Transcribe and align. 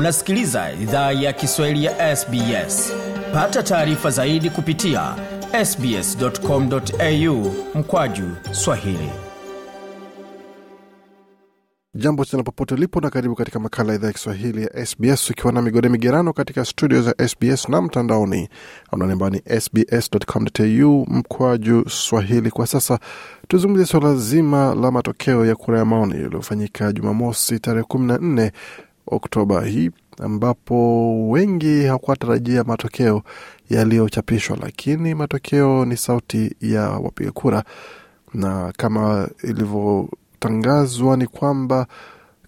unasikiliza 0.00 0.72
idhaa 0.72 1.12
ya 1.12 1.32
kiswahili 1.32 1.84
ya 1.84 2.16
sbs 2.16 2.92
pata 3.34 3.62
taarifa 3.62 4.10
zaidi 4.10 4.50
kupitia 4.50 5.14
sbscomau 5.64 7.54
mkwaju 7.74 8.24
swahili. 8.52 9.10
Jambo 11.94 12.24
tena 12.24 12.42
popote 12.42 12.74
ulipo 12.74 13.00
na 13.00 13.10
karibu 13.10 13.34
katika 13.34 13.58
makala 13.60 13.88
ya 13.92 13.94
idhaa 13.98 14.06
ya 14.06 14.12
kiswahili 14.12 14.62
ya 14.62 14.86
sbs 14.86 15.30
ukiwa 15.30 15.52
na 15.52 15.62
migode 15.62 15.88
migerano 15.88 16.32
katika 16.32 16.64
studio 16.64 17.02
za 17.02 17.14
sbs 17.28 17.68
na 17.68 17.82
mtandaoni. 17.82 18.48
Anaonembao 18.92 19.30
ni 19.30 19.42
sbs.com.au 19.60 21.06
mkwaju 21.08 21.88
swahili. 21.88 22.50
Kwa 22.50 22.66
sasa 22.66 22.98
tuzungumzie 23.48 23.86
suala 23.86 24.14
zima 24.14 24.74
la 24.74 24.90
matokeo 24.90 25.46
ya 25.46 25.56
kura 25.56 25.78
ya 25.78 25.84
maoni 25.84 26.12
yaliyofanyika 26.22 26.92
jumamosi 26.92 27.58
tarehe 27.58 27.84
kumi 27.84 28.06
na 28.06 28.18
nne 28.18 28.52
oktoba. 29.10 29.64
Hii 29.64 29.90
ambapo 30.22 31.28
wengi 31.30 31.84
hawakutarajia 31.84 32.64
matokeo 32.64 33.22
yaliyochapishwa 33.70 34.56
lakini 34.60 35.14
matokeo 35.14 35.84
ni 35.84 35.96
sauti 35.96 36.54
ya 36.60 36.82
wapiga 36.90 37.30
kura 37.32 37.64
na 38.34 38.72
kama 38.76 39.28
ilivyotangazwa 39.42 41.16
ni 41.16 41.26
kwamba 41.26 41.86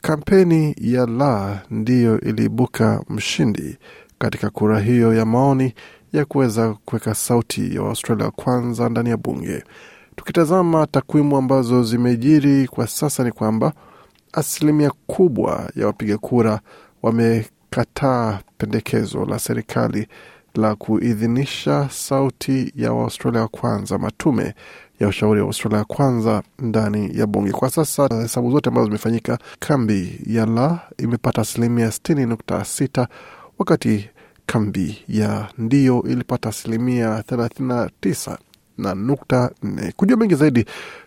kampeni 0.02 0.74
ya 0.80 1.06
la 1.06 1.62
ndiyo 1.70 2.20
iliibuka 2.20 3.04
mshindi 3.08 3.78
katika 4.18 4.50
kura 4.50 4.80
hiyo 4.80 5.14
ya 5.14 5.24
maoni 5.26 5.74
ya 6.12 6.24
kuweza 6.24 6.74
kuweka 6.84 7.14
sauti 7.14 7.74
ya 7.74 7.82
Waustralia 7.82 8.30
kwanza 8.30 8.88
ndani 8.88 9.10
ya 9.10 9.16
bunge. 9.16 9.64
Tukitazama 10.16 10.86
takwimu 10.86 11.36
ambazo 11.36 11.82
zimejiri 11.82 12.68
kwa 12.68 12.86
sasa 12.86 13.24
ni 13.24 13.32
kwamba 13.32 13.72
asilimia 14.32 14.90
kubwa 15.06 15.70
ya 15.76 15.86
wapiga 15.86 16.18
kura 16.18 16.60
wamekataa 17.76 18.38
pendekezo 18.58 19.24
la 19.24 19.38
serikali 19.38 20.06
la 20.54 20.74
kuidhinisha 20.74 21.88
sauti 21.90 22.72
ya 22.76 22.92
Waustralia 22.92 23.40
wa 23.40 23.48
kwanza, 23.48 23.98
matume 23.98 24.54
ya 25.00 25.08
ushauri 25.08 25.40
wa 25.40 25.46
Australia 25.46 25.78
ya 25.78 25.84
kwanza 25.84 26.42
ndani 26.58 27.18
ya 27.18 27.26
bunge. 27.26 27.52
Kwa 27.52 27.70
sasa 27.70 28.08
hesabu 28.22 28.50
zote 28.50 28.68
ambazo 28.68 28.86
zimefanyika, 28.86 29.38
kambi 29.58 30.20
ya 30.26 30.46
la 30.46 30.80
imepata 30.98 31.40
asilimia 31.42 31.90
sitini 31.92 32.26
nukta 32.26 32.64
sita 32.64 33.08
wakati 33.58 34.10
kambi 34.46 35.04
ya 35.08 35.48
ndio 35.58 36.02
ilipata 36.02 36.48
asilimia 36.48 37.22
thelathini 37.22 37.88
na 38.78 38.94
nukta 38.94 39.50
nne. 39.62 39.92
Kujua 39.96 40.16
mengi 40.16 40.34
zaidi, 40.34 40.64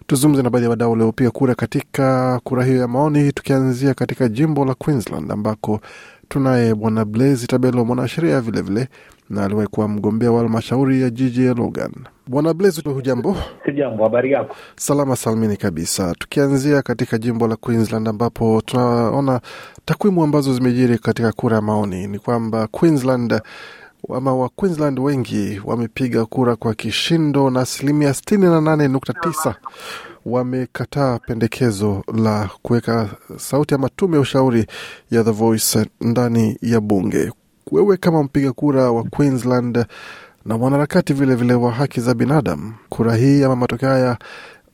tuzungumze 0.07 0.43
na 0.43 0.49
baadhi 0.49 0.63
ya 0.63 0.69
wadau 0.69 0.91
waliopiga 0.91 1.31
kura 1.31 1.55
katika 1.55 2.39
kura 2.43 2.63
hiyo 2.65 2.77
ya 2.77 2.87
maoni, 2.87 3.31
tukianzia 3.31 3.93
katika 3.93 4.27
jimbo 4.27 4.65
la 4.65 4.73
Queensland 4.73 5.31
ambako 5.31 5.79
tunaye 6.27 6.75
bwana 6.75 7.05
Blaze 7.05 7.47
Tabelo, 7.47 7.85
mwanasheria 7.85 8.41
vilevile 8.41 8.87
na 9.29 9.45
aliwahi 9.45 9.67
kuwa 9.67 9.87
mgombea 9.87 10.31
wa 10.31 10.39
halmashauri 10.39 11.01
ya 11.01 11.09
jiji 11.09 11.45
ya 11.45 11.53
Logan. 11.53 11.91
Bwana 12.27 12.53
Blaze, 12.53 12.81
hujambo? 12.89 13.37
Sijambo, 13.65 14.03
habari 14.03 14.31
yako? 14.31 14.55
Salama 14.75 15.15
salmini 15.15 15.57
kabisa. 15.57 16.15
Tukianzia 16.19 16.81
katika 16.81 17.17
jimbo 17.17 17.47
la 17.47 17.55
Queensland 17.55 18.07
ambapo 18.07 18.61
tunaona 18.65 19.41
takwimu 19.85 20.23
ambazo 20.23 20.53
zimejiri 20.53 20.97
katika 20.99 21.31
kura 21.31 21.55
ya 21.55 21.61
maoni 21.61 22.07
ni 22.07 22.19
kwamba 22.19 22.67
Queensland 22.67 23.41
ama 24.15 24.35
wa 24.35 24.49
Queensland 24.49 24.99
wengi 24.99 25.61
wamepiga 25.65 26.25
kura 26.25 26.55
kwa 26.55 26.73
kishindo 26.73 27.49
na 27.49 27.61
asilimia 27.61 28.13
sitini 28.13 28.45
na 28.45 28.61
nane 28.61 28.87
nukta 28.87 29.13
tisa 29.13 29.55
wamekataa 30.25 31.19
pendekezo 31.19 32.03
la 32.23 32.49
kuweka 32.61 33.09
sauti 33.37 33.75
ama 33.75 33.89
tume 33.89 34.15
ya 34.15 34.21
ushauri 34.21 34.65
ya 35.11 35.23
The 35.23 35.31
Voice 35.31 35.85
ndani 36.01 36.57
ya 36.61 36.81
bunge. 36.81 37.31
Wewe 37.71 37.97
kama 37.97 38.23
mpiga 38.23 38.51
kura 38.53 38.91
wa 38.91 39.03
Queensland 39.03 39.85
na 40.45 40.57
mwanaharakati 40.57 41.13
vilevile 41.13 41.53
wa 41.53 41.71
haki 41.71 42.01
za 42.01 42.13
binadamu, 42.13 42.73
kura 42.89 43.15
hii 43.15 43.43
ama 43.43 43.55
matokeo 43.55 43.89
haya 43.89 44.17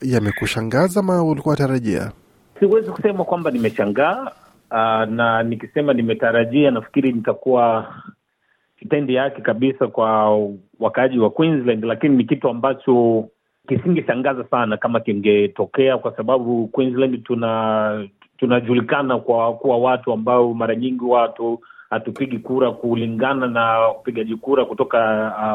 yamekushangaza 0.02 1.00
ama 1.00 1.22
ulikuwa 1.24 1.56
tarajia? 1.56 2.12
Siwezi 2.60 2.90
kusema 2.90 3.24
kwamba 3.24 3.50
nimeshangaa, 3.50 4.22
uh, 4.70 5.10
na 5.10 5.42
nikisema 5.42 5.92
nimetarajia, 5.92 6.70
nafikiri 6.70 7.12
nitakuwa 7.12 7.94
kitendi 8.82 9.14
yake 9.14 9.42
kabisa 9.42 9.86
kwa 9.86 10.38
wakaaji 10.80 11.18
wa 11.18 11.30
Queensland, 11.30 11.84
lakini 11.84 12.16
ni 12.16 12.24
kitu 12.24 12.48
ambacho 12.48 13.28
kisingeshangaza 13.68 14.44
sana 14.44 14.76
kama 14.76 15.00
kingetokea, 15.00 15.98
kwa 15.98 16.16
sababu 16.16 16.66
Queensland 16.68 17.22
tuna 17.24 18.08
tunajulikana 18.38 19.18
kwa 19.18 19.52
kuwa 19.54 19.78
watu 19.78 20.12
ambao 20.12 20.54
mara 20.54 20.74
nyingi 20.76 21.04
watu 21.04 21.60
hatupigi 21.90 22.38
kura 22.38 22.70
kulingana 22.70 23.46
na 23.46 23.90
upigaji 23.90 24.36
kura 24.36 24.64
kutoka 24.64 24.98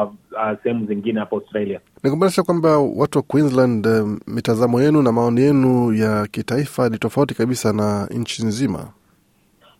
uh, 0.02 0.12
uh, 0.32 0.62
sehemu 0.62 0.86
zingine 0.86 1.20
hapa 1.20 1.36
Australia. 1.36 1.80
Ni 2.04 2.10
kumaanisha 2.10 2.42
kwamba 2.42 2.78
watu 2.78 3.18
wa 3.18 3.22
Queensland, 3.22 3.86
uh, 3.86 4.08
mitazamo 4.26 4.82
yenu 4.82 5.02
na 5.02 5.12
maoni 5.12 5.40
yenu 5.40 5.92
ya 5.92 6.26
kitaifa 6.26 6.88
ni 6.88 6.98
tofauti 6.98 7.34
kabisa 7.34 7.72
na 7.72 8.06
nchi 8.10 8.44
nzima. 8.46 8.88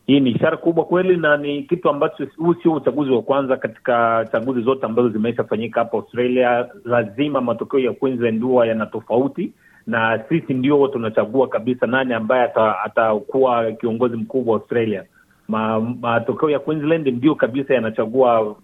Hii 0.08 0.20
ni 0.20 0.30
ishara 0.30 0.56
kubwa 0.56 0.84
kweli, 0.84 1.16
na 1.16 1.36
ni 1.36 1.62
kitu 1.62 1.88
ambacho 1.91 2.26
huu 2.36 2.54
sio 2.54 2.72
uchaguzi 2.72 3.10
wa 3.10 3.22
kwanza. 3.22 3.56
Katika 3.56 4.26
chaguzi 4.32 4.60
zote 4.62 4.86
ambazo 4.86 5.08
zimeisha 5.08 5.44
fanyika 5.44 5.80
hapa 5.80 5.96
Australia, 5.98 6.69
lazima 6.84 7.41
matokeo 7.41 7.80
ya 7.80 7.92
Queensland 7.92 8.42
huwa 8.42 8.66
yana 8.66 8.86
tofauti, 8.86 9.52
na 9.86 10.24
sisi 10.28 10.54
ndio 10.54 10.88
tunachagua 10.88 11.48
kabisa 11.48 11.86
nani 11.86 12.14
ambaye 12.14 12.42
atakuwa 12.84 13.58
ata 13.60 13.72
kiongozi 13.72 14.16
mkuu 14.16 14.48
wa 14.48 14.56
Australia. 14.56 15.04
Ma, 15.48 15.80
matokeo 15.80 16.50
ya 16.50 16.58
Queensland 16.58 17.06
ndio 17.08 17.34
kabisa 17.34 17.75
yanachagua 17.75 18.40
uh, 18.42 18.56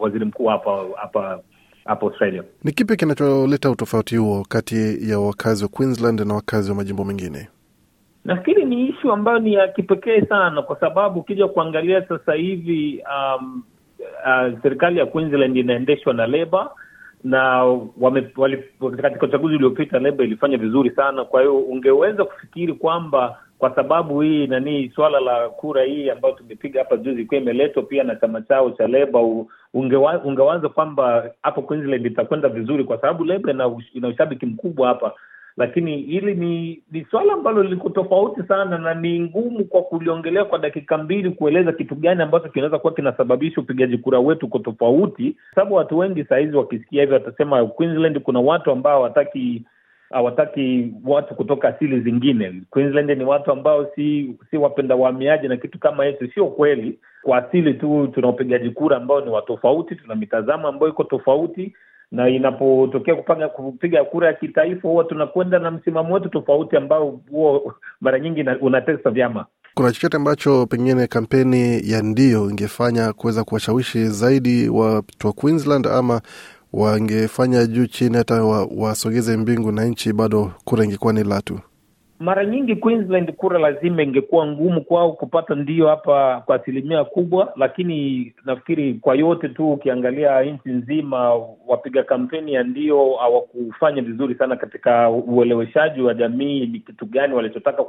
waziri 0.00 0.24
mkuu 0.24 0.46
hapa 0.46 0.84
hapa 1.00 1.40
hapa 1.84 2.06
Australia. 2.06 2.42
Ni 2.64 2.72
kipi 2.72 2.96
kinacholeta 2.96 3.70
utofauti 3.70 4.16
huo 4.16 4.46
kati 4.48 5.10
ya 5.10 5.18
wakazi 5.18 5.64
wa 5.64 5.68
Queensland 5.70 6.20
na 6.20 6.34
wakazi 6.34 6.70
wa 6.70 6.76
majimbo 6.76 7.04
mengine? 7.04 7.48
Nafikiri 8.24 8.64
ni 8.64 8.88
ishu 8.88 9.12
ambayo 9.12 9.38
ni 9.38 9.54
ya 9.54 9.68
kipekee 9.68 10.20
sana, 10.20 10.62
kwa 10.62 10.80
sababu 10.80 11.20
ukija 11.20 11.48
kuangalia 11.48 12.08
sasa 12.08 12.34
hivi 12.34 13.04
um, 13.16 13.62
uh, 14.00 14.62
serikali 14.62 14.98
ya 14.98 15.06
Queensland 15.06 15.56
inaendeshwa 15.56 16.14
na 16.14 16.26
Leba 16.26 16.70
na 17.24 17.64
wame, 18.00 18.26
wali, 18.36 18.64
katika 19.02 19.26
uchaguzi 19.26 19.54
uliopita 19.56 19.98
Leba 19.98 20.24
ilifanya 20.24 20.56
vizuri 20.56 20.90
sana. 20.90 21.24
Kwa 21.24 21.40
hiyo 21.40 21.58
ungeweza 21.58 22.24
kufikiri 22.24 22.72
kwamba 22.74 23.38
kwa 23.58 23.74
sababu 23.74 24.20
hii 24.20 24.46
nani, 24.46 24.92
swala 24.94 25.20
la 25.20 25.48
kura 25.48 25.82
hii 25.84 26.10
ambayo 26.10 26.34
tumepiga 26.34 26.80
hapa 26.80 26.96
juzi 26.96 27.22
ikiwa 27.22 27.40
imeletwa 27.40 27.82
pia 27.82 28.04
na 28.04 28.16
chama 28.16 28.42
chao 28.42 28.70
cha 28.70 28.86
Leba, 28.86 29.20
ungewaza 30.24 30.68
kwamba 30.68 31.30
hapo 31.42 31.62
Queensland 31.62 32.06
itakwenda 32.06 32.48
vizuri, 32.48 32.84
kwa 32.84 33.00
sababu 33.00 33.24
Leba 33.24 33.50
ina 33.94 34.08
ushabiki 34.08 34.46
mkubwa 34.46 34.88
hapa 34.88 35.12
lakini 35.56 35.96
hili 35.96 36.34
ni 36.34 36.82
ni 36.92 37.06
swala 37.10 37.32
ambalo 37.32 37.62
liko 37.62 37.88
tofauti 37.90 38.42
sana 38.48 38.78
na 38.78 38.94
ni 38.94 39.20
ngumu 39.20 39.64
kwa 39.64 39.82
kuliongelea 39.82 40.44
kwa 40.44 40.58
dakika 40.58 40.98
mbili 40.98 41.30
kueleza 41.30 41.72
kitu 41.72 41.94
gani 41.94 42.22
ambacho 42.22 42.48
kinaweza 42.48 42.78
kuwa 42.78 42.92
kinasababisha 42.94 43.60
upigaji 43.60 43.98
kura 43.98 44.18
wetu 44.20 44.46
uko 44.46 44.58
tofauti, 44.58 45.36
sababu 45.54 45.74
watu 45.74 45.98
wengi 45.98 46.24
sahizi 46.24 46.56
wakisikia 46.56 47.00
hivyo 47.02 47.14
watasema 47.14 47.66
Queensland 47.66 48.18
kuna 48.20 48.40
watu 48.40 48.70
ambao 48.70 48.92
hawataki 48.92 49.62
hawataki 50.12 50.92
watu 51.04 51.34
kutoka 51.34 51.68
asili 51.68 52.00
zingine. 52.00 52.62
Queensland 52.70 53.10
ni 53.10 53.24
watu 53.24 53.52
ambao 53.52 53.86
si 53.94 54.36
si 54.50 54.56
wapenda 54.56 54.94
wahamiaji 54.96 55.48
na 55.48 55.56
kitu 55.56 55.78
kama 55.78 56.04
hicho. 56.04 56.26
Sio 56.34 56.46
kweli. 56.46 56.98
Kwa 57.22 57.38
asili 57.48 57.74
tu 57.74 58.08
tuna 58.14 58.28
upigaji 58.28 58.70
kura 58.70 58.96
ambao 58.96 59.20
ni 59.20 59.30
watofauti, 59.30 59.94
tuna 59.96 60.14
mitazamo 60.14 60.68
ambayo 60.68 60.92
iko 60.92 61.04
tofauti 61.04 61.74
na 62.12 62.28
inapotokea 62.28 63.14
kupanga 63.14 63.48
kupiga 63.48 64.04
kura 64.04 64.26
ya 64.28 64.34
kitaifa 64.34 64.88
huwa 64.88 65.04
tunakwenda 65.04 65.58
na 65.58 65.70
msimamo 65.70 66.14
wetu 66.14 66.28
tofauti 66.28 66.76
ambao 66.76 67.20
huo 67.30 67.74
mara 68.00 68.20
nyingi 68.20 68.44
unatesa 68.60 69.10
vyama. 69.10 69.46
Kuna 69.74 69.92
chochote 69.92 70.16
ambacho 70.16 70.66
pengine 70.66 71.06
kampeni 71.06 71.90
ya 71.90 72.02
ndio 72.02 72.50
ingefanya 72.50 73.12
kuweza 73.12 73.44
kuwashawishi 73.44 74.06
zaidi 74.08 74.68
watu 74.68 75.26
wa 75.26 75.32
Queensland, 75.32 75.86
ama 75.86 76.20
wangefanya 76.72 77.66
juu 77.66 77.86
chini 77.86 78.16
hata 78.16 78.42
wasogeze 78.76 79.32
wa 79.32 79.38
mbingu 79.38 79.72
na 79.72 79.84
nchi, 79.84 80.12
bado 80.12 80.52
kura 80.64 80.84
ingekuwa 80.84 81.12
ni 81.12 81.24
la 81.24 81.42
tu? 81.42 81.60
Mara 82.20 82.44
nyingi 82.44 82.76
Queensland 82.76 83.32
kura 83.32 83.58
lazima 83.58 84.02
ingekuwa 84.02 84.46
ngumu 84.46 84.80
kwao 84.84 85.12
kupata 85.12 85.54
ndio 85.54 85.88
hapa 85.88 86.42
kwa 86.46 86.56
asilimia 86.56 87.04
kubwa, 87.04 87.52
lakini 87.56 88.32
nafikiri 88.44 88.94
kwa 88.94 89.14
yote 89.14 89.48
tu 89.48 89.72
ukiangalia 89.72 90.42
nchi 90.42 90.68
nzima, 90.68 91.34
wapiga 91.66 92.02
kampeni 92.02 92.52
ya 92.54 92.62
ndio 92.62 93.14
hawakufanya 93.14 94.02
vizuri 94.02 94.34
sana 94.34 94.56
katika 94.56 95.10
ueleweshaji 95.10 96.00
wa 96.02 96.14
jamii 96.14 96.66
ni 96.66 96.80
kitu 96.80 97.06
gani 97.06 97.34
walichotaka 97.34 97.84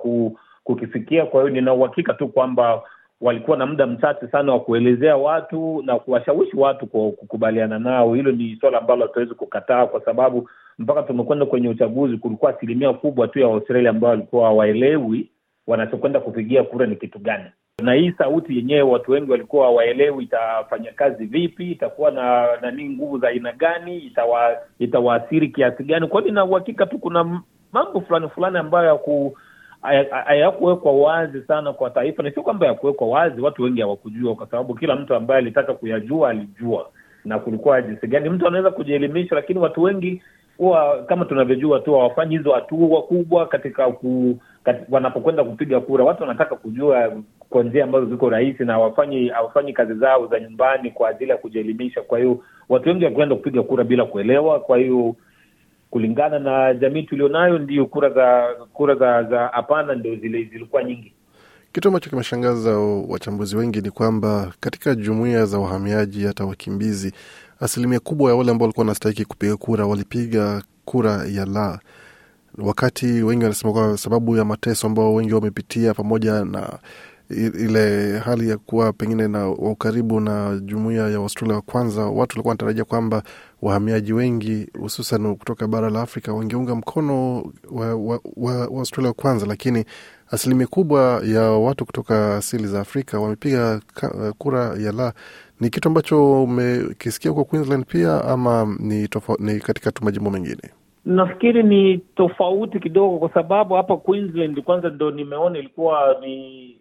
kukifikia. 0.63 1.25
Kwa 1.25 1.41
hiyo 1.41 1.53
nina 1.53 1.73
uhakika 1.73 2.13
tu 2.13 2.27
kwamba 2.27 2.81
walikuwa 3.23 3.57
na 3.57 3.65
muda 3.65 3.87
mchache 3.87 4.27
sana 4.27 4.51
wa 4.53 4.59
kuelezea 4.59 5.17
watu 5.17 5.83
na 5.85 5.99
kuwashawishi 5.99 6.57
watu 6.57 6.87
kukubaliana 6.87 7.79
nao. 7.79 8.13
Hilo 8.13 8.31
ni 8.31 8.57
suala 8.61 8.77
ambalo 8.77 9.01
hatuwezi 9.05 9.33
kukataa, 9.33 9.85
kwa 9.85 10.01
sababu 10.05 10.49
mpaka 10.79 11.03
tumekwenda 11.03 11.45
kwenye 11.45 11.69
uchaguzi, 11.69 12.17
kulikuwa 12.17 12.55
asilimia 12.55 12.93
kubwa 12.93 13.27
tu 13.27 13.39
ya 13.39 13.47
Waustralia 13.47 13.89
ambao 13.89 14.09
walikuwa 14.09 14.45
hawaelewi 14.45 15.29
wanachokwenda 15.67 16.19
kupigia 16.19 16.63
kura 16.63 16.85
ni 16.85 16.95
kitu 16.95 17.19
gani. 17.19 17.45
na 17.83 17.93
hii 17.93 18.11
sauti 18.17 18.57
yenyewe 18.57 18.81
watu 18.81 19.11
wengi 19.11 19.31
walikuwa 19.31 19.65
hawaelewi 19.65 20.23
itafanya 20.23 20.91
kazi 20.91 21.25
vipi, 21.25 21.71
itakuwa 21.71 22.11
na 22.11 22.47
nani, 22.61 22.89
nguvu 22.89 23.19
za 23.19 23.27
aina 23.27 23.51
gani, 23.51 23.97
itawa 23.97 24.57
itawaathiri 24.79 25.47
kiasi 25.49 25.83
gani. 25.83 26.07
Kwa 26.07 26.21
hiyo 26.21 26.31
nina 26.31 26.45
uhakika 26.45 26.85
tu 26.85 26.99
kuna 26.99 27.41
mambo 27.73 28.01
fulani 28.01 28.29
fulani 28.29 28.57
ambayo 28.57 28.87
yaku 28.87 29.37
hayakuwekwa 30.25 30.91
wazi 30.93 31.41
sana 31.41 31.73
kwa 31.73 31.89
taifa, 31.89 32.23
na 32.23 32.31
sio 32.31 32.43
kwamba 32.43 32.67
yakuwekwa 32.67 33.07
wazi, 33.07 33.41
watu 33.41 33.63
wengi 33.63 33.81
hawakujua, 33.81 34.35
kwa 34.35 34.47
sababu 34.47 34.75
kila 34.75 34.95
mtu 34.95 35.15
ambaye 35.15 35.37
alitaka 35.37 35.73
kuyajua 35.73 36.29
alijua, 36.29 36.89
na 37.25 37.39
kulikuwa 37.39 37.81
jinsi 37.81 38.07
gani 38.07 38.29
mtu 38.29 38.47
anaweza 38.47 38.71
kujielimisha, 38.71 39.35
lakini 39.35 39.59
watu 39.59 39.81
wengi 39.83 40.21
huwa 40.57 41.03
kama 41.03 41.25
tunavyojua 41.25 41.79
tu 41.79 41.93
hawafanyi 41.93 42.37
hizo 42.37 42.51
hatua 42.51 43.01
kubwa 43.01 43.45
katika 43.45 43.91
ku, 43.91 44.37
wanapokwenda 44.89 45.43
kupiga 45.43 45.79
kura. 45.79 46.05
Watu 46.05 46.21
wanataka 46.21 46.55
kujua 46.55 47.11
kwa 47.49 47.63
njia 47.63 47.83
ambazo 47.83 48.05
ziko 48.05 48.29
rahisi, 48.29 48.65
na 48.65 48.73
hawafanyi 48.73 49.27
hawafanyi 49.27 49.73
kazi 49.73 49.93
zao 49.93 50.27
za 50.27 50.39
nyumbani 50.39 50.91
kwa 50.91 51.09
ajili 51.09 51.31
ya 51.31 51.37
kujielimisha. 51.37 52.01
Kwa 52.01 52.19
hiyo 52.19 52.39
watu 52.69 52.89
wengi 52.89 53.05
wakienda 53.05 53.35
kupiga 53.35 53.63
kura 53.63 53.83
bila 53.83 54.05
kuelewa. 54.05 54.59
Kwa 54.59 54.77
hiyo 54.77 55.15
kulingana 55.93 56.39
na 56.39 56.73
jamii 56.73 57.03
tulionayo, 57.03 57.57
ndio 57.59 57.85
kura 57.85 58.09
za 58.09 58.43
kura 58.73 58.95
za 58.95 59.23
za 59.23 59.47
hapana 59.47 59.95
ndio 59.95 60.15
zile 60.15 60.43
zilikuwa 60.43 60.83
nyingi. 60.83 61.13
Kitu 61.71 61.87
ambacho 61.87 62.09
kimeshangaza 62.09 62.77
wachambuzi 63.07 63.55
wengi 63.57 63.81
ni 63.81 63.91
kwamba 63.91 64.53
katika 64.59 64.95
jumuiya 64.95 65.45
za 65.45 65.59
wahamiaji 65.59 66.25
hata 66.25 66.45
wakimbizi, 66.45 67.13
asilimia 67.59 67.99
kubwa 67.99 68.31
ya 68.31 68.35
wale 68.37 68.51
ambao 68.51 68.65
walikuwa 68.65 68.83
wanastahiki 68.83 69.25
kupiga 69.25 69.57
kura 69.57 69.85
walipiga 69.85 70.61
kura 70.85 71.25
ya 71.31 71.45
la, 71.45 71.79
wakati 72.57 73.05
wengi 73.23 73.43
wanasema 73.43 73.73
kwa 73.73 73.97
sababu 73.97 74.37
ya 74.37 74.45
mateso 74.45 74.87
ambao 74.87 75.13
wengi 75.13 75.33
wamepitia 75.33 75.93
pamoja 75.93 76.45
na 76.45 76.69
ile 77.29 78.17
hali 78.19 78.49
ya 78.49 78.57
kuwa 78.57 78.93
pengine 78.93 79.27
na 79.27 79.39
wa 79.47 79.71
ukaribu 79.71 80.19
na 80.19 80.59
jumuiya 80.63 81.09
ya 81.09 81.19
Waustralia 81.19 81.55
wa 81.55 81.61
kwanza, 81.61 82.01
watu 82.01 82.17
walikuwa 82.17 82.49
wanatarajia 82.51 82.83
kwamba 82.85 83.23
wahamiaji 83.63 84.13
wengi 84.13 84.67
hususan 84.79 85.35
kutoka 85.35 85.67
bara 85.67 85.89
la 85.89 86.01
Afrika 86.01 86.33
wangeunga 86.33 86.75
mkono 86.75 87.43
wa, 87.71 87.95
wa, 87.95 88.19
wa, 88.35 88.53
wa 88.67 88.79
Australia 88.79 89.07
wa 89.07 89.13
kwanza, 89.13 89.45
lakini 89.45 89.85
asilimia 90.31 90.67
kubwa 90.67 91.21
ya 91.25 91.41
watu 91.41 91.85
kutoka 91.85 92.35
asili 92.37 92.67
za 92.67 92.79
Afrika 92.81 93.19
wamepiga 93.19 93.81
kura 94.37 94.59
ya 94.79 94.91
la. 94.91 95.13
Ni 95.59 95.69
kitu 95.69 95.87
ambacho 95.87 96.43
umekisikia 96.43 97.31
huko 97.31 97.43
Queensland 97.45 97.85
pia 97.85 98.25
ama 98.25 98.75
ni, 98.79 99.07
tofa, 99.07 99.35
ni 99.39 99.59
katika 99.59 99.91
tu 99.91 100.03
majimbo 100.05 100.29
mengine? 100.31 100.61
Nafikiri 101.05 101.63
ni 101.63 101.97
tofauti 101.97 102.79
kidogo, 102.79 103.17
kwa 103.17 103.33
sababu 103.33 103.73
hapa 103.73 103.97
Queensland 103.97 104.61
kwanza 104.63 104.89
ndo 104.89 105.11
nimeona 105.11 105.59
ilikuwa 105.59 106.17
ni 106.21 106.75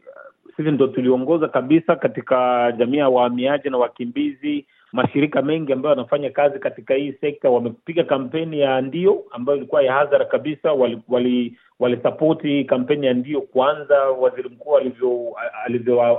sisi 0.57 0.71
ndo 0.71 0.87
tuliongoza 0.87 1.49
kabisa 1.49 1.97
katika 1.97 2.73
jamii 2.79 2.97
ya 2.97 3.09
wahamiaji 3.09 3.71
na 3.71 3.79
wakimbizi. 3.79 4.67
Mashirika 4.93 5.43
mengi 5.43 5.73
ambayo 5.73 5.91
wanafanya 5.97 6.31
kazi 6.31 6.59
katika 6.59 6.95
hii 6.95 7.13
sekta 7.13 7.51
wamepiga 7.51 8.05
kampeni 8.05 8.61
ya 8.61 8.81
ndio 8.81 9.23
ambayo 9.31 9.59
ilikuwa 9.59 9.83
ya 9.83 9.93
hadhara 9.93 10.25
kabisa, 10.25 10.73
walisapoti 10.73 12.47
wali, 12.47 12.55
wali 12.55 12.65
kampeni 12.65 13.07
ya 13.07 13.15
ndio 13.15 13.41
kwanza, 13.41 14.01
waziri 14.11 14.49
mkuu 14.49 14.77
alivyo 14.77 15.33
alivyo 15.65 16.19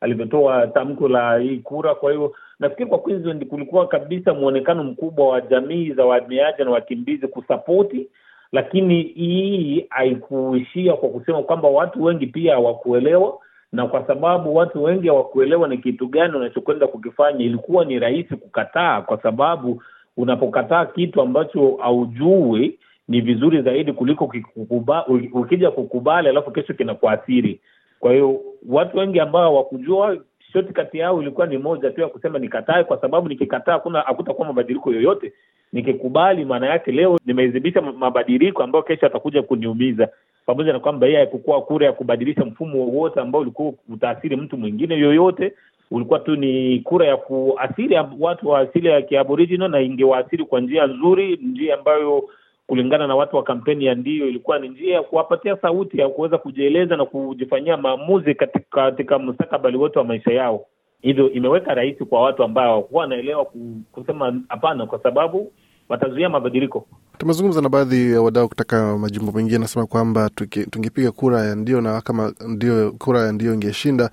alivyotoa 0.00 0.66
tamko 0.66 1.08
la 1.08 1.38
hii 1.38 1.58
kura. 1.58 1.94
Kwa 1.94 2.12
hiyo 2.12 2.34
nafikiri 2.58 2.88
kwa 2.88 2.98
Queensland 2.98 3.46
kulikuwa 3.46 3.88
kabisa 3.88 4.34
mwonekano 4.34 4.84
mkubwa 4.84 5.28
wa 5.28 5.40
jamii 5.40 5.92
za 5.92 6.04
wahamiaji 6.06 6.64
na 6.64 6.70
wakimbizi 6.70 7.26
kusapoti 7.28 8.08
lakini 8.54 9.02
hii 9.02 9.86
haikuishia 9.90 10.92
kwa 10.92 11.08
kusema 11.08 11.42
kwamba 11.42 11.68
watu 11.68 12.04
wengi 12.04 12.26
pia 12.26 12.54
hawakuelewa, 12.54 13.38
na 13.74 13.86
kwa 13.86 14.06
sababu 14.06 14.56
watu 14.56 14.82
wengi 14.82 15.08
hawakuelewa 15.08 15.68
ni 15.68 15.78
kitu 15.78 16.06
gani 16.08 16.36
unachokwenda 16.36 16.86
kukifanya, 16.86 17.44
ilikuwa 17.44 17.84
ni 17.84 17.98
rahisi 17.98 18.36
kukataa, 18.36 19.02
kwa 19.02 19.22
sababu 19.22 19.82
unapokataa 20.16 20.86
kitu 20.86 21.20
ambacho 21.22 21.76
haujui 21.82 22.78
ni 23.08 23.20
vizuri 23.20 23.62
zaidi 23.62 23.92
kuliko 23.92 24.28
kikukuba, 24.28 25.06
ukija 25.32 25.70
kukubali 25.70 26.28
alafu 26.28 26.50
kesho 26.50 26.74
kinakuathiri. 26.74 27.60
Kwa 28.00 28.12
hiyo 28.12 28.40
watu 28.68 28.98
wengi 28.98 29.20
ambao 29.20 29.42
hawakujua, 29.42 30.16
shoti 30.52 30.72
kati 30.72 30.98
yao 30.98 31.22
ilikuwa 31.22 31.46
ni 31.46 31.58
moja 31.58 31.90
tu 31.90 32.00
ya 32.00 32.08
kusema 32.08 32.38
nikatae, 32.38 32.84
kwa 32.84 33.00
sababu 33.00 33.28
nikikataa 33.28 33.80
hakutakuwa 34.06 34.46
mabadiliko 34.48 34.92
yoyote 34.92 35.32
nikikubali 35.74 36.44
maana 36.44 36.66
yake 36.66 36.92
leo 36.92 37.18
nimeidhibisha 37.26 37.80
mabadiliko 37.82 38.62
ambayo 38.62 38.82
kesho 38.82 39.06
atakuja 39.06 39.42
kuniumiza, 39.42 40.08
pamoja 40.46 40.72
na 40.72 40.80
kwamba 40.80 41.06
yeye 41.06 41.18
haikukuwa 41.18 41.62
kura 41.62 41.86
ya 41.86 41.92
kubadilisha 41.92 42.44
mfumo 42.44 42.78
wowote 42.78 43.20
ambao 43.20 43.40
ulikuwa 43.40 43.72
utaathiri 43.88 44.36
mtu 44.36 44.56
mwingine 44.58 44.98
yoyote. 44.98 45.52
Ulikuwa 45.90 46.18
tu 46.18 46.36
ni 46.36 46.80
kura 46.80 47.06
ya 47.06 47.16
kuathiri 47.16 47.96
watu 48.18 48.48
wa 48.48 48.60
asili 48.60 48.88
ya 48.88 49.02
Kiaboriginal, 49.02 49.70
na 49.70 49.80
ingewaathiri 49.80 50.44
kwa 50.44 50.60
njia 50.60 50.86
nzuri, 50.86 51.36
njia 51.42 51.74
ambayo 51.78 52.28
kulingana 52.66 53.06
na 53.06 53.16
watu 53.16 53.36
wa 53.36 53.42
kampeni 53.42 53.84
ya 53.84 53.94
ndio 53.94 54.28
ilikuwa 54.28 54.58
ni 54.58 54.68
njia 54.68 54.94
ya 54.94 55.02
kuwapatia 55.02 55.56
sauti 55.56 55.98
ya 56.00 56.08
kuweza 56.08 56.38
kujieleza 56.38 56.96
na 56.96 57.04
kujifanyia 57.04 57.76
maamuzi 57.76 58.34
katika, 58.34 58.64
katika 58.90 59.18
mustakabali 59.18 59.76
wote 59.76 59.98
wa 59.98 60.04
maisha 60.04 60.32
yao. 60.32 60.66
Hivyo 61.02 61.30
imeweka 61.30 61.74
rahisi 61.74 62.04
kwa 62.04 62.20
watu 62.22 62.42
ambao 62.44 62.64
hawakuwa 62.64 63.00
wanaelewa 63.00 63.46
kusema 63.92 64.40
hapana, 64.48 64.86
kwa 64.86 64.98
sababu 64.98 65.52
watazuia 65.88 66.28
mabadiliko. 66.28 66.86
Tumezungumza 67.18 67.60
na 67.60 67.68
baadhi 67.68 68.12
ya 68.12 68.22
wadau 68.22 68.48
kutoka 68.48 68.98
majimbo 68.98 69.32
mengine, 69.32 69.56
anasema 69.56 69.86
kwamba 69.86 70.30
tungepiga 70.70 71.12
kura 71.12 71.40
ya 71.44 71.54
ndio, 71.54 71.80
na 71.80 72.00
kama 72.00 72.32
ndio 72.48 72.92
kura 72.92 73.20
ya 73.20 73.32
ndio 73.32 73.54
ingeshinda, 73.54 74.10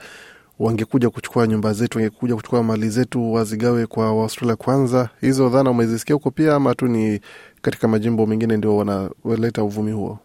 wangekuja 0.59 1.09
kuchukua 1.09 1.47
nyumba 1.47 1.73
zetu, 1.73 1.97
wangekuja 1.97 2.35
kuchukua 2.35 2.63
mali 2.63 2.89
zetu, 2.89 3.33
wazigawe 3.33 3.85
kwa 3.85 4.05
Australia 4.07 4.55
kwanza. 4.55 5.09
Hizo 5.21 5.49
dhana 5.49 5.71
umezisikia 5.71 6.13
huko 6.15 6.31
pia, 6.31 6.55
ama 6.55 6.75
tu 6.75 6.87
ni 6.87 7.19
katika 7.61 7.87
majimbo 7.87 8.25
mengine 8.25 8.57
ndio 8.57 8.77
wanaleta 8.77 9.63
uvumi 9.63 9.91
huo? 9.91 10.19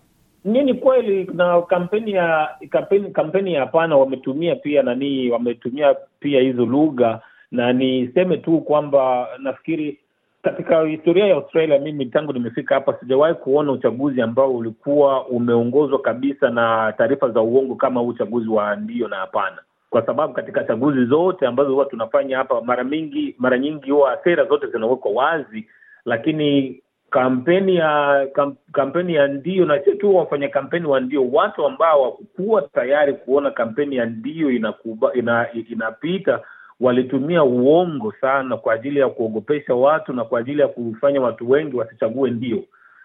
Ni 0.44 0.62
ni 0.64 0.74
kweli 0.74 1.30
na 1.34 1.62
kampeni 1.62 2.12
ya 2.12 2.48
kampeni 2.70 3.10
kampeni 3.10 3.52
ya 3.54 3.60
hapana 3.60 3.96
wametumia 3.96 4.56
pia 4.56 4.82
nani, 4.82 5.30
wametumia 5.30 5.94
pia 6.20 6.40
hizo 6.40 6.66
lugha, 6.66 7.20
na 7.50 7.72
niseme 7.72 8.36
tu 8.36 8.60
kwamba 8.60 9.26
nafikiri 9.42 9.98
katika 10.46 10.82
historia 10.82 11.26
ya 11.26 11.34
Australia, 11.34 11.78
mimi 11.78 12.06
tangu 12.06 12.32
nimefika 12.32 12.74
hapa 12.74 12.94
sijawahi 13.00 13.34
kuona 13.34 13.72
uchaguzi 13.72 14.22
ambao 14.22 14.54
ulikuwa 14.56 15.26
umeongozwa 15.26 15.98
kabisa 15.98 16.50
na 16.50 16.92
taarifa 16.98 17.28
za 17.30 17.40
uongo 17.40 17.74
kama 17.74 18.00
huu 18.00 18.08
uchaguzi 18.08 18.48
wa 18.48 18.76
ndio 18.76 19.08
na 19.08 19.16
hapana, 19.16 19.56
kwa 19.90 20.06
sababu 20.06 20.34
katika 20.34 20.64
chaguzi 20.64 21.04
zote 21.04 21.46
ambazo 21.46 21.72
huwa 21.72 21.84
tunafanya 21.84 22.36
hapa, 22.38 22.60
mara 22.62 22.84
mingi 22.84 23.34
mara 23.38 23.58
nyingi 23.58 23.90
huwa 23.90 24.18
sera 24.24 24.44
zote 24.44 24.66
zinawekwa 24.66 25.10
wazi, 25.12 25.66
lakini 26.04 26.80
kampeni 27.10 27.76
ya 27.76 28.26
kam, 28.34 28.54
kampeni 28.72 29.14
ya 29.14 29.26
ndio 29.28 29.64
na 29.66 29.80
sio 29.84 29.94
tu 29.94 30.16
wafanya 30.16 30.48
kampeni 30.48 30.86
wa 30.86 31.00
ndio, 31.00 31.28
watu 31.32 31.66
ambao 31.66 31.88
hawakuwa 32.02 32.62
tayari 32.62 33.12
kuona 33.14 33.50
kampeni 33.50 33.96
ya 33.96 34.06
ndio 34.06 34.50
inakuba, 34.50 35.12
ina, 35.14 35.46
inapita 35.52 36.40
walitumia 36.80 37.44
uongo 37.44 38.12
sana 38.20 38.56
kwa 38.56 38.74
ajili 38.74 39.00
ya 39.00 39.08
kuogopesha 39.08 39.74
watu 39.74 40.12
na 40.12 40.24
kwa 40.24 40.40
ajili 40.40 40.60
ya 40.60 40.68
kufanya 40.68 41.20
watu 41.20 41.50
wengi 41.50 41.76
wasichague 41.76 42.30
ndio, 42.30 42.62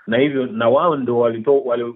na 0.07 0.17
hivyo 0.17 0.45
na 0.45 0.69
wao 0.69 0.95
ndo 0.95 1.19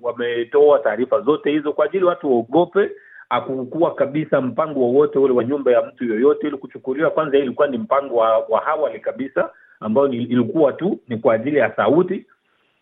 wametoa 0.01 0.79
taarifa 0.79 1.21
zote 1.21 1.51
hizo 1.51 1.73
kwa 1.73 1.85
ajili 1.85 2.05
watu 2.05 2.31
waogope. 2.31 2.91
akukuwa 3.29 3.95
kabisa 3.95 4.41
mpango 4.41 4.79
wowote 4.79 5.19
ule 5.19 5.33
wa 5.33 5.43
nyumba 5.43 5.71
ya 5.71 5.81
mtu 5.81 6.05
yoyote 6.05 6.47
ili 6.47 6.57
kuchukuliwa. 6.57 7.09
Kwanza 7.11 7.37
ilikuwa 7.37 7.67
ni 7.67 7.77
mpango 7.77 8.15
wa, 8.15 8.37
wa 8.39 8.65
awali 8.67 8.99
kabisa 8.99 9.49
ambao 9.79 10.07
ilikuwa 10.07 10.73
tu 10.73 10.99
ni 11.07 11.17
kwa 11.17 11.33
ajili 11.33 11.57
ya 11.57 11.75
sauti, 11.75 12.25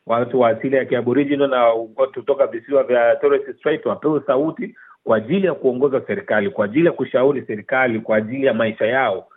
watu 0.08 0.40
wa 0.40 0.50
asili 0.50 0.76
ya 0.76 0.86
Kiaboriginal 0.86 1.50
na 1.50 1.72
kutoka 2.14 2.48
visiwa 2.48 2.84
vya 2.84 3.16
Torres 3.16 3.58
Strait 3.58 3.86
wapewe 3.86 4.22
sauti 4.28 4.76
kwa 5.04 5.18
ajili 5.18 5.48
ya 5.48 5.54
kuongoza 5.54 6.02
serikali, 6.08 6.50
kwa 6.50 6.66
ajili 6.66 6.86
ya 6.86 6.92
kushauri 6.92 7.42
serikali, 7.48 8.00
kwa 8.00 8.18
ajili 8.18 8.46
ya 8.46 8.54
maisha 8.54 8.86
yao. 8.86 9.28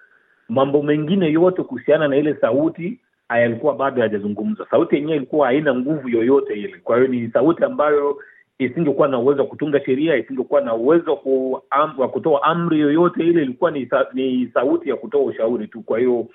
Mambo 0.49 0.82
mengine 0.82 1.32
yote 1.32 1.62
kuhusiana 1.62 2.08
na 2.08 2.16
ile 2.16 2.35
sauti 2.35 2.99
yalikuwa 3.30 3.75
bado 3.75 3.96
hayajazungumzwa. 3.96 4.66
Sauti 4.70 4.94
yenyewe 4.96 5.16
ilikuwa 5.16 5.46
haina 5.46 5.75
nguvu 5.75 6.08
yoyote 6.08 6.54
ile. 6.54 6.78
Kwa 6.85 6.96
hiyo 6.96 7.08
ni 7.08 7.30
sauti 7.30 7.64
ambayo 7.64 8.18
isingekuwa 8.58 9.08
na 9.08 9.18
uwezo 9.18 9.42
wa 9.42 9.49
kutunga 9.49 9.85
sheria, 9.85 10.16
isingekuwa 10.16 10.61
na 10.61 10.75
uwezo 10.75 11.18
wa 11.99 12.08
kutoa 12.08 12.42
amri 12.42 12.80
yoyote 12.80 13.23
ile. 13.25 13.42
Ilikuwa 13.42 13.70
ni, 13.70 13.87
sa, 13.87 14.06
ni 14.12 14.50
sauti 14.54 14.88
ya 14.90 14.96
kutoa 14.96 15.23
ushauri 15.23 15.66
tu. 15.68 15.82
Kwa 15.82 15.99
hiyo 15.99 16.26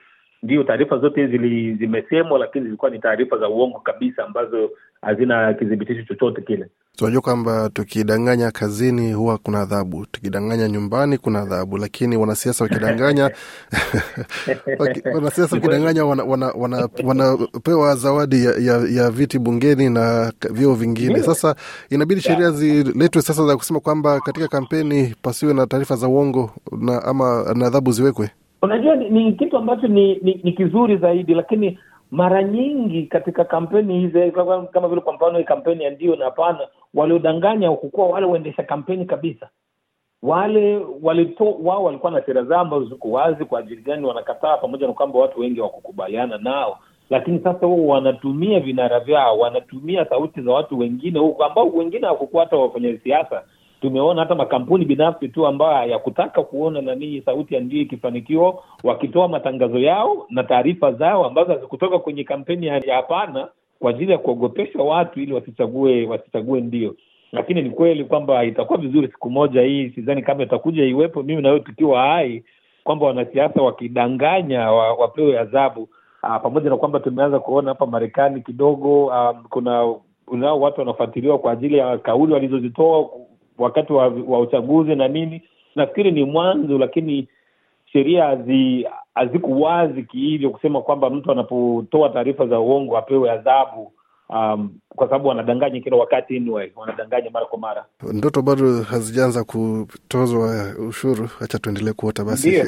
ndio 0.43 0.63
taarifa 0.63 0.97
zote 0.97 1.27
zili 1.27 1.73
zimesemwa, 1.73 2.39
lakini 2.39 2.65
zilikuwa 2.65 2.91
ni 2.91 2.99
taarifa 2.99 3.37
za 3.37 3.49
uongo 3.49 3.79
kabisa 3.79 4.25
ambazo 4.25 4.71
hazina 5.01 5.53
kithibitisho 5.53 6.03
chochote 6.03 6.41
kile. 6.41 6.65
tunajua 6.95 7.21
kwamba 7.21 7.69
tukidanganya 7.69 8.51
kazini 8.51 9.13
huwa 9.13 9.37
kuna 9.37 9.59
adhabu, 9.61 10.05
tukidanganya 10.05 10.67
nyumbani 10.67 11.17
kuna 11.17 11.39
adhabu, 11.41 11.77
lakini 11.77 12.17
wanasiasa 12.17 12.63
wakidanganya 12.63 13.31
wanasiasa 15.15 15.55
wakidanganya 15.55 16.05
wanapewa 16.05 16.57
wana, 17.05 17.37
wana, 17.65 17.95
zawadi 17.95 18.45
ya, 18.45 18.51
ya, 18.51 18.87
ya 19.03 19.09
viti 19.11 19.39
bungeni 19.39 19.89
na 19.89 20.33
vyeo 20.51 20.73
vingine. 20.73 21.23
Sasa 21.23 21.55
inabidi 21.89 22.21
sheria 22.21 22.51
ziletwe 22.51 23.21
sasa 23.21 23.47
za 23.47 23.57
kusema 23.57 23.79
kwamba 23.79 24.19
katika 24.19 24.47
kampeni 24.47 25.15
pasiwe 25.21 25.53
na 25.53 25.67
taarifa 25.67 25.95
za 25.95 26.07
uongo 26.07 26.51
na 26.79 27.03
ama 27.03 27.53
na 27.55 27.67
adhabu 27.67 27.91
ziwekwe. 27.91 28.29
Unajua 28.61 28.95
ni, 28.95 29.09
ni 29.09 29.33
kitu 29.33 29.57
ambacho 29.57 29.87
ni, 29.87 30.15
ni, 30.15 30.41
ni 30.43 30.53
kizuri 30.53 30.97
zaidi, 30.97 31.33
lakini 31.33 31.79
mara 32.11 32.43
nyingi 32.43 33.03
katika 33.03 33.45
kampeni 33.45 33.99
hizi 33.99 34.31
kama 34.71 34.87
vile 34.87 35.01
kwa 35.01 35.13
mfano 35.13 35.43
kampeni 35.43 35.83
ya 35.83 35.89
ndio 35.89 36.15
na 36.15 36.25
hapana, 36.25 36.67
waliodanganya 36.93 37.67
hukuwa 37.69 38.07
wale 38.07 38.25
waendesha 38.25 38.63
kampeni 38.63 39.05
kabisa. 39.05 39.49
Wale 40.23 40.85
walito 41.01 41.51
wao 41.63 41.83
walikuwa 41.83 42.11
na 42.11 42.21
sera 42.21 42.43
zao 42.43 42.59
ambazo 42.59 42.85
ziko 42.85 43.11
wazi 43.11 43.45
kwa 43.45 43.59
ajili 43.59 43.81
gani 43.81 44.05
wanakataa, 44.05 44.57
pamoja 44.57 44.87
na 44.87 44.93
kwamba 44.93 45.19
watu 45.19 45.39
wengi 45.39 45.61
wakukubaliana 45.61 46.37
nao, 46.37 46.79
lakini 47.09 47.39
sasa 47.39 47.67
wao 47.67 47.87
wanatumia 47.87 48.59
vinara 48.59 48.99
vyao, 48.99 49.39
wanatumia 49.39 50.05
sauti 50.05 50.41
za 50.41 50.51
watu 50.51 50.79
wengine 50.79 51.19
huko 51.19 51.43
ambao 51.45 51.67
wengine 51.69 52.05
hawakukuwa 52.05 52.43
hata 52.43 52.57
wafanya 52.57 52.97
siasa 53.03 53.43
tumeona 53.81 54.21
hata 54.21 54.35
makampuni 54.35 54.85
binafsi 54.85 55.27
tu 55.29 55.47
ambayo 55.47 55.73
hayakutaka 55.75 56.43
kuona 56.43 56.81
nanii 56.81 57.21
sauti 57.21 57.53
ya 57.55 57.59
ndio 57.61 57.81
ikifanikiwa, 57.81 58.63
wakitoa 58.83 59.27
matangazo 59.27 59.79
yao 59.79 60.25
na 60.29 60.43
taarifa 60.43 60.91
zao 60.91 61.25
ambazo 61.25 61.53
hazikutoka 61.53 61.99
kwenye 61.99 62.23
kampeni 62.23 62.67
ya 62.67 62.95
hapana, 62.95 63.47
kwa 63.79 63.89
ajili 63.89 64.11
ya 64.11 64.17
kuogopesha 64.17 64.79
watu 64.79 65.19
ili 65.21 65.33
wasichague 65.33 66.05
wasichague 66.07 66.61
ndio. 66.61 66.95
Lakini 67.31 67.61
ni 67.61 67.69
kweli 67.69 68.03
kwamba 68.05 68.43
itakuwa 68.45 68.79
vizuri 68.79 69.07
siku 69.07 69.29
moja 69.29 69.61
hii, 69.61 69.89
sidhani 69.89 70.21
kama 70.21 70.43
itakuja 70.43 70.83
iwepo, 70.85 71.23
mimi 71.23 71.41
na 71.41 71.59
tukiwa 71.59 72.01
hai, 72.01 72.43
kwamba 72.83 73.05
wanasiasa 73.05 73.61
wakidanganya 73.61 74.71
wa, 74.71 74.93
wapewe 74.93 75.39
adhabu 75.39 75.89
ah, 76.21 76.39
pamoja 76.39 76.69
na 76.69 76.77
kwamba 76.77 76.99
tumeanza 76.99 77.39
kuona 77.39 77.69
hapa 77.69 77.85
Marekani 77.85 78.41
kidogo 78.41 79.05
um, 79.05 79.43
kuna 79.49 79.95
unao 80.27 80.59
watu 80.59 80.79
wanafuatiliwa 80.79 81.39
kwa 81.39 81.51
ajili 81.51 81.77
ya 81.77 81.97
kauli 81.97 82.33
walizozitoa 82.33 83.09
wakati 83.61 83.93
wa, 83.93 84.07
wa 84.27 84.39
uchaguzi 84.39 84.95
na 84.95 85.07
nini. 85.07 85.41
Nafikiri 85.75 86.11
ni 86.11 86.23
mwanzo, 86.23 86.77
lakini 86.77 87.27
sheria 87.93 88.25
hazi- 88.25 88.87
haziko 89.15 89.47
wazi 89.59 90.03
kiivyo 90.03 90.49
kusema 90.49 90.81
kwamba 90.81 91.09
mtu 91.09 91.31
anapotoa 91.31 92.09
taarifa 92.09 92.47
za 92.47 92.59
uongo 92.59 92.97
apewe 92.97 93.31
adhabu 93.31 93.91
um, 94.29 94.69
kwa 94.95 95.07
sababu 95.07 95.27
wanadanganya 95.27 95.79
kila 95.79 95.97
wakati 95.97 96.37
anyway, 96.37 96.71
wanadanganya 96.75 97.29
mara 97.31 97.45
kwa 97.45 97.59
mara. 97.59 97.85
Ndoto 98.13 98.41
bado 98.41 98.81
hazijaanza 98.81 99.43
kutozwa 99.43 100.73
ushuru, 100.89 101.29
hacha 101.39 101.59
tuendelee 101.59 101.93
kuota 101.93 102.23
basi. 102.23 102.49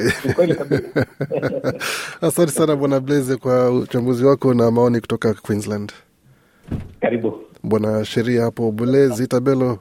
Asante 2.20 2.50
sana 2.52 2.76
Bwana 2.76 3.00
Blaze 3.00 3.36
kwa 3.36 3.70
uchambuzi 3.70 4.24
wako 4.24 4.54
na 4.54 4.70
maoni 4.70 5.00
kutoka 5.00 5.34
Queensland. 5.34 5.92
Karibu. 7.00 7.40
Bwana 7.62 8.04
sheria 8.04 8.42
hapo 8.42 8.72
Blaze 8.72 9.24
Itabelo 9.24 9.78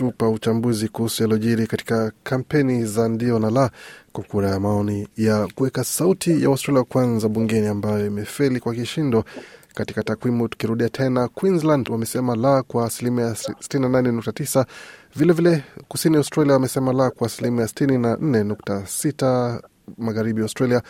akitupa 0.00 0.28
uchambuzi 0.28 0.88
kuhusu 0.88 1.22
yalojiri 1.22 1.66
katika 1.66 2.12
kampeni 2.22 2.84
za 2.86 3.08
ndio 3.08 3.38
na 3.38 3.50
la 3.50 3.70
kwa 4.12 4.24
kura 4.24 4.50
ya 4.50 4.60
maoni 4.60 5.08
ya 5.16 5.48
kuweka 5.54 5.84
sauti 5.84 6.42
ya 6.42 6.48
Australia 6.48 6.84
kwanza 6.84 7.28
bungeni 7.28 7.66
ambayo 7.66 8.06
imefeli 8.06 8.60
kwa 8.60 8.74
kishindo. 8.74 9.24
Katika 9.74 10.02
takwimu, 10.02 10.48
tukirudia 10.48 10.88
tena, 10.88 11.28
Queensland 11.28 11.88
wamesema 11.90 12.36
la 12.36 12.62
kwa 12.62 12.86
asilimia 12.86 13.30
68.9. 13.30 14.64
Vilevile 15.16 15.64
kusini 15.88 16.16
Australia 16.16 16.52
wamesema 16.52 16.92
la 16.92 17.10
kwa 17.10 17.26
asilimia 17.26 17.64
64.6. 17.64 19.60
Magharibi 19.98 20.42
Australia 20.42 20.82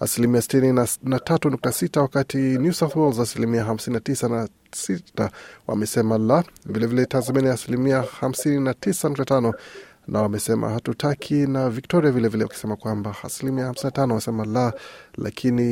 asilimia 0.00 0.42
sitini 0.42 0.72
na, 0.72 0.88
na 1.02 1.18
tatu 1.18 1.50
nukta 1.50 1.72
sita 1.72 2.00
wakati 2.02 2.36
New 2.36 2.72
South 2.72 2.96
Wales 2.96 3.18
asilimia 3.18 3.64
hamsini 3.64 3.94
na 3.94 4.00
tisa 4.00 4.28
na 4.28 4.48
sita 4.72 5.30
wamesema 5.66 6.18
la. 6.18 6.44
Vilevile 6.66 7.06
Tanzania 7.06 7.52
asilimia 7.52 8.02
hamsini 8.20 8.60
na 8.60 8.74
wamesema 10.22 10.70
hatutaki, 10.70 11.34
na 11.34 11.70
Victoria 11.70 12.10
vilevile 12.10 12.44
wakisema 12.44 12.76
kwamba 12.76 13.16
asilimia 13.24 13.64
hamsini 13.64 13.84
na 13.86 13.90
tano 13.90 14.08
wamesema 14.08 14.44
la, 14.44 14.72
lakini 15.16 15.62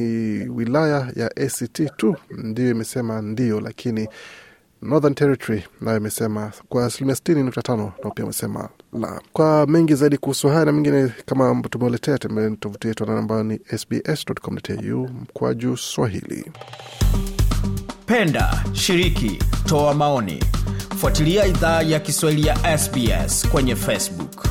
wilaya 0.49 1.13
ya 1.17 1.27
ACT 1.37 1.97
tu 1.97 2.17
ndio 2.31 2.71
imesema 2.71 3.23
ndio, 3.23 3.61
lakini 3.61 4.09
Northern 4.83 5.15
Territory 5.15 5.65
nayo 5.81 5.97
imesema 5.97 6.53
kwa 6.69 6.87
asilimia 6.87 7.15
sitini 7.17 7.43
nukta 7.43 7.63
tano 7.63 7.93
nao 8.03 8.13
pia 8.13 8.25
wamesema 8.25 8.69
la. 8.93 9.21
Kwa 9.33 9.67
mengi 9.67 9.95
zaidi 9.95 10.19
kuhusu 10.19 10.49
haya 10.49 10.65
na 10.65 10.73
mengine 10.73 11.13
kama 11.27 11.63
tumeuletea, 11.71 12.19
tembeleni 12.19 12.57
tovuti 12.57 12.89
yetu 12.89 13.05
ambayo 13.05 13.43
ni 13.43 13.61
sbs.com.au 13.79 15.09
mkwaju 15.09 15.77
Swahili. 15.77 16.53
Penda, 18.07 18.65
shiriki, 18.73 19.39
toa 19.69 19.95
maoni. 19.95 20.45
Fuatilia 20.97 21.47
idhaa 21.47 21.83
ya 21.83 22.01
Kiswahili 22.01 22.47
ya 22.47 22.79
SBS 22.79 23.49
kwenye 23.49 23.77
Facebook. 23.77 24.47